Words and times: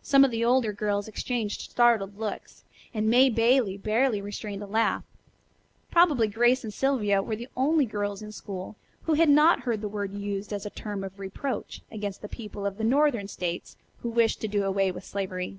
Some 0.00 0.24
of 0.24 0.30
the 0.30 0.42
older 0.42 0.72
girls 0.72 1.06
exchanged 1.06 1.70
startled 1.70 2.16
looks, 2.18 2.64
and 2.94 3.10
May 3.10 3.28
Bailey 3.28 3.76
barely 3.76 4.22
restrained 4.22 4.62
a 4.62 4.66
laugh. 4.66 5.04
Probably 5.90 6.28
Grace 6.28 6.64
and 6.64 6.72
Sylvia 6.72 7.20
were 7.20 7.36
the 7.36 7.50
only 7.54 7.84
girls 7.84 8.22
in 8.22 8.32
school 8.32 8.76
who 9.02 9.12
had 9.12 9.28
not 9.28 9.60
heard 9.60 9.82
the 9.82 9.86
word 9.86 10.14
used 10.14 10.54
as 10.54 10.64
a 10.64 10.70
term 10.70 11.04
of 11.04 11.18
reproach 11.18 11.82
against 11.92 12.22
the 12.22 12.26
people 12.26 12.64
of 12.64 12.78
the 12.78 12.84
northern 12.84 13.28
states 13.28 13.76
who 13.98 14.08
wished 14.08 14.40
to 14.40 14.48
do 14.48 14.64
away 14.64 14.90
with 14.90 15.04
slavery. 15.04 15.58